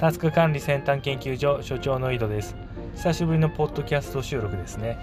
[0.00, 2.56] タスク管理先端研究所所長の井戸です。
[2.94, 4.96] 久しぶりのポッドキャスト収録ですね。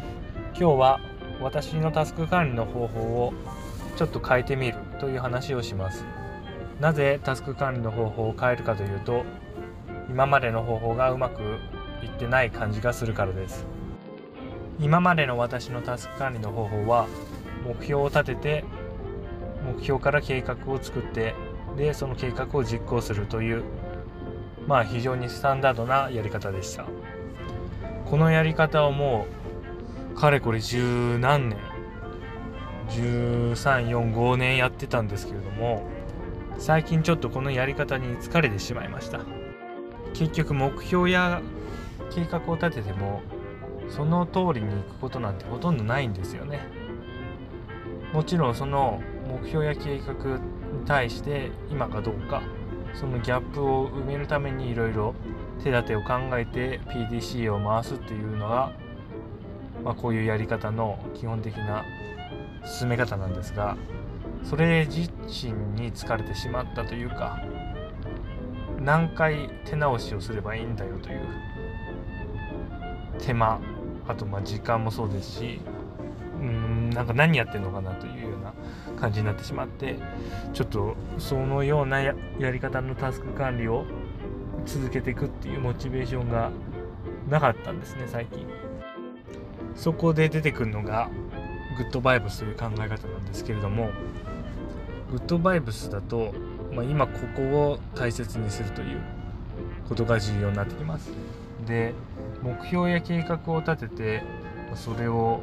[0.59, 0.99] 今日は
[1.39, 3.31] 私のタスク管理の方法を
[3.95, 6.03] ちょっと変えてみるという話をします。
[6.79, 9.23] なぜタスク管理の方法を変えるかというと
[10.09, 11.43] 今までの方法がうまく
[12.01, 13.67] いってない感じがするからです。
[14.79, 17.05] 今までの私のタスク管理の方法は
[17.63, 18.65] 目標を立てて
[19.63, 21.35] 目標から計画を作って
[21.77, 23.63] でその計画を実行するという
[24.67, 26.85] まあ非常にスタンダードなやり方でした。
[28.05, 29.25] このやり方をも
[30.13, 31.57] うかれこれ十何年
[32.89, 35.87] 1345年やってたんですけれども
[36.57, 39.19] 最近ちょっとこのやり方に疲れてしまいました。
[40.13, 41.41] 結局目標や
[42.11, 43.21] 計画を立てても
[43.89, 46.61] その通りに行くことなんてほとんどないんですよね。
[48.13, 52.41] もちろんその目標や計画に対して今かどうか
[52.93, 55.15] そのギャップを埋めるためにいろいろ
[55.63, 58.71] 手立てを考えて PDCA を回すっていうのが、
[59.83, 61.83] まあ、こういうやり方の基本的な
[62.65, 63.77] 進め方なんですが
[64.43, 67.41] それ自身に疲れてしまったというか
[68.79, 71.21] 何回手直しをすればいいんだよという
[73.19, 73.59] 手間
[74.07, 75.59] あとまあ時間もそうですし
[76.41, 78.53] うんなんか何やってんのかなというような
[78.99, 79.97] 感じになってしまって
[80.53, 83.85] ちょっとそのようなやり方のタスク管理を
[84.65, 86.51] 続けていくっていうモチベーションが
[87.29, 88.45] なかったんですね最近。
[89.75, 91.09] そこで出てくるのが
[91.77, 93.91] グッドバイブスという考え方なんですけれども
[95.11, 96.33] グッドバイブスだと、
[96.73, 99.01] まあ、今ここを大切にするという
[99.87, 101.11] ことが重要になってきます。
[101.65, 101.93] で
[102.41, 104.23] 目標や計画を立てて
[104.75, 105.41] それを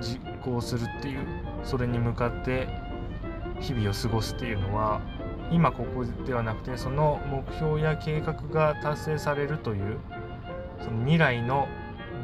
[0.00, 1.20] 実行するっていう
[1.64, 2.68] それに向かって
[3.60, 5.00] 日々を過ごすっていうのは
[5.50, 9.98] 今ここではなくてその目標や計画が達成されるという
[10.82, 11.68] その未来の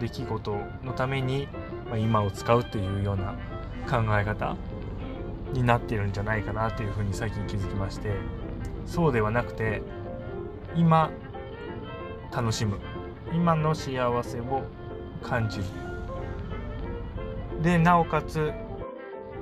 [0.01, 1.49] 出来事のために、
[1.91, 3.35] ま今を使うっていうような
[3.89, 4.57] 考え方
[5.53, 8.13] になってるんじゃないかなというふうに最近気づきまして
[8.85, 9.83] そうではなくて
[10.75, 11.11] 今
[12.35, 12.79] 楽しむ
[13.33, 14.65] 今の幸せを
[15.23, 15.96] 感じる。
[17.67, 18.53] でなおかつ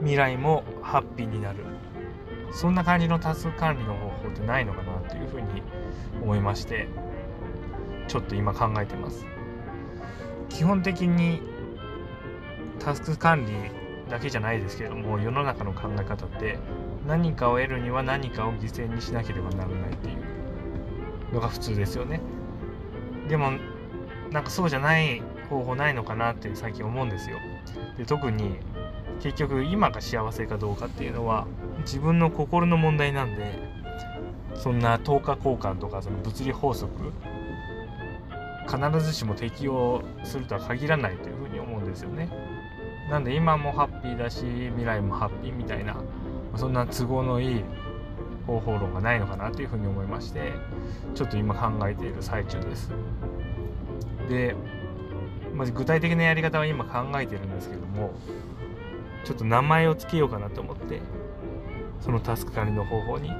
[0.01, 1.59] 未来もハッピーになる。
[2.53, 5.63] そんな感じのタスク管理の方法ってないのかなというふうに
[6.23, 6.89] 思いまして
[8.09, 9.27] ちょっと今考えてます。
[10.49, 11.43] 基本的に
[12.79, 13.53] タスク管理
[14.11, 16.59] だけじゃないですけども世の中の考え方って
[17.07, 22.23] 何かを得るには何かを犠牲にしなければならないっていうのが普通ですよね。
[23.29, 23.51] でも
[24.31, 25.21] なんかそうじゃない
[25.55, 27.39] 方法ないのかなって最近思うんですよ
[27.97, 28.57] で特に
[29.21, 31.47] 結局今が幸せかどうかっていうのは
[31.81, 33.59] 自分の心の問題なんで
[34.57, 37.13] そんな等価交換とかその物理法則
[38.67, 42.29] 必ずしも適用するとは限らないというふうに思うんですよね。
[43.11, 44.41] なんで今もハッピーだし
[44.71, 45.97] 未来もハッピーみたいな
[46.57, 47.65] そんな都合のいい
[48.47, 50.53] 方法論がないのかなというふうに思いまして
[51.15, 52.91] ちょっと今考えている最中です。
[54.29, 54.57] で、
[55.55, 58.13] まあ、具体的なやり方は今考えてるんですけども
[59.25, 61.01] ちょっと名前を付けようかなと思って
[62.01, 63.31] そのタスク管理の方法に。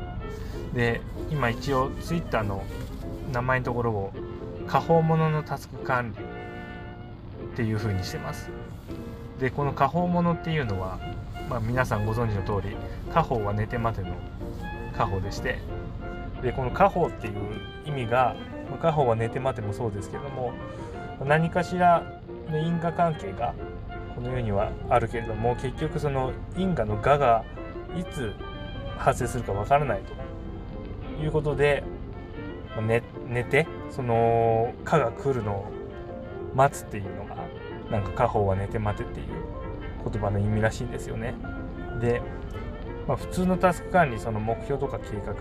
[0.75, 2.65] で今一応 Twitter の
[3.33, 4.13] 名前のところを
[4.67, 6.25] 下方物のタスク管理
[7.53, 8.51] っていう風にしてます。
[9.39, 10.99] でこの下方物っていうのは、
[11.49, 12.75] まあ、皆さんご存知の通り
[13.13, 14.15] 下方は寝て待ての
[14.97, 15.59] 下方でして
[16.43, 17.35] でこの下方っていう
[17.87, 18.37] 意味が
[18.81, 20.53] 下方は寝て待てもそうですけども
[21.25, 22.03] 何かしら
[22.51, 23.55] の因果関係が
[24.15, 27.45] この世にはあるけれども結局その因果の我が
[27.97, 28.35] いつ
[28.99, 30.03] 発生するかわからない
[31.19, 31.83] ということで、
[32.87, 35.73] 寝寝てその蚊が来るのを
[36.55, 37.37] 待つっていうのが
[37.91, 39.27] なんか家宝は寝て待てっていう
[40.11, 41.35] 言葉の意味らしいんですよね。
[42.01, 42.21] で、
[43.07, 45.35] まあ、普通のタスク管理その目標とか計画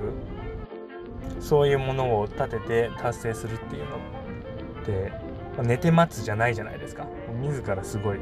[1.39, 7.05] そういうものを立てて達成するっていうのって、寝て待つじゃないじゃないですか。
[7.41, 8.19] 自らすごい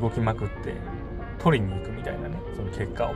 [0.00, 0.74] 動きまくって
[1.38, 3.14] 取りに行くみたいなねその結果を。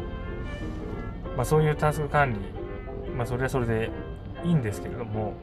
[1.37, 2.39] まあ、そういうタスク管理、
[3.17, 3.91] まあ、それはそれで
[4.45, 5.35] いいんですけれども、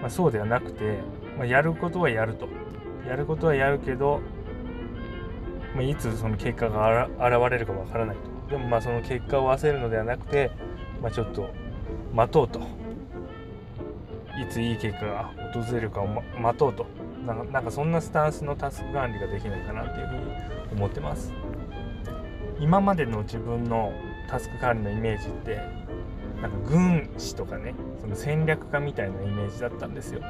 [0.00, 0.98] まあ、そうではなくて、
[1.38, 2.48] まあ、やることはやると
[3.08, 4.20] やることはやるけど、
[5.74, 10.50] まあ、いつその結果が現れるかわからないとでもまあその結果を焦るのではなくて、
[11.00, 11.50] まあ、ちょっと
[12.12, 12.60] 待とうと
[14.40, 16.86] いついい結果が訪れるかを、ま、待とうと。
[17.26, 20.22] なんかなんかそんなスタンスのタスク管理ができないかなっていうふうに
[20.72, 21.32] 思ってます。
[22.58, 23.92] 今までの自分の
[24.28, 25.56] タスク管理のイメージって
[26.40, 30.22] なんか軍師とかねその戦略家みたいなイメージだったんですよ。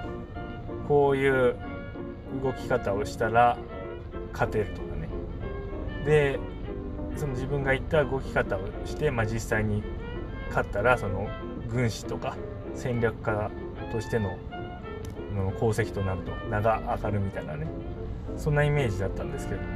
[0.88, 1.56] こういう
[2.42, 3.56] 動き方をしたら
[4.32, 5.08] 勝てるとかね。
[6.04, 6.38] で
[7.16, 9.82] その自分が言った動き方をして、まあ、実際に
[10.48, 11.28] 勝ったらその
[11.68, 12.36] 軍師とか
[12.74, 13.50] 戦略家
[13.92, 14.38] としての
[15.56, 17.66] 功績となると名が上がるみたいなね
[18.36, 19.70] そんなイメージだったんですけれども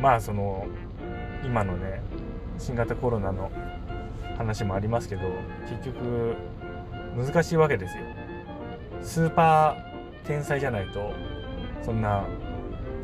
[0.00, 0.66] まあその
[1.44, 2.02] 今のね
[2.58, 3.50] 新型コロナの
[4.36, 5.22] 話もありますけど
[5.68, 6.36] 結局
[7.16, 8.04] 難しいわけですよ。
[9.02, 11.12] スーパー天才じゃないと
[11.82, 12.24] そんな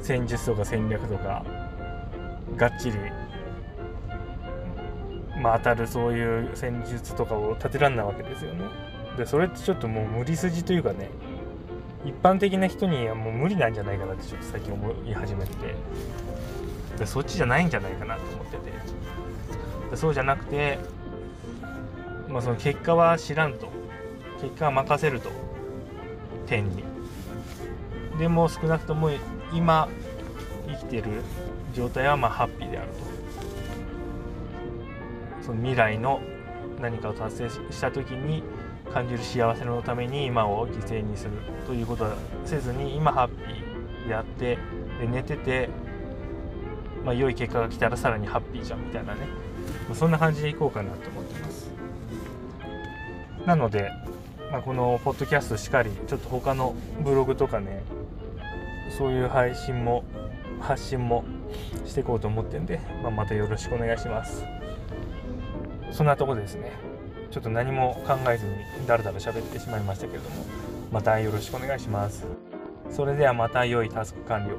[0.01, 1.45] 戦術とか戦略とか
[2.57, 2.99] がっちり
[5.43, 8.88] まあ当たるそういう戦術とかを立てらんないわけですよね。
[9.19, 11.11] でそれってちょっともう無理筋というかね
[12.05, 15.75] 一般的な人にはもう無理なんじゃないかなってちょっと最近思い始めて
[16.99, 18.79] でそっちじゃないんじゃないかなと思ってて。
[19.91, 20.79] でそうじゃなくて
[22.29, 23.69] まあ、その結果は知らんと。
[24.41, 25.31] 結果は任せると。
[26.47, 26.85] 天に。
[28.19, 29.11] でも少なくとも
[29.53, 29.89] 今
[30.67, 31.05] 生きてる
[31.75, 32.99] 状態はまあハッピーであると。
[35.47, 36.21] その未来の
[36.81, 38.43] 何かを達成した時に
[38.99, 41.31] 感じる幸せのために今を犠牲にする
[41.69, 44.59] ということはせずに今ハッピーであって
[45.01, 45.69] で寝てて、
[47.05, 49.21] まあ、良い結果が来たらさらにハッピーじゃんみたいなね。
[49.95, 51.71] そんな感じでいこうかなと思ってます。
[53.47, 53.89] なので、
[54.51, 57.85] まあ、このポッドキャストしかりちょっと他のブログとかね
[58.99, 60.03] そういう配信も
[60.61, 61.25] 発信も
[61.87, 64.45] していこうと思ってんで、まあ、またよろしくお願いします。
[65.93, 66.98] そんなとこですね。
[67.31, 68.53] ちょっと何も考えずに
[68.87, 70.45] だらだら喋ってしまいましたけれども
[70.91, 72.27] またよろしくお願いします。
[72.91, 74.59] それではまた良いタスク完了。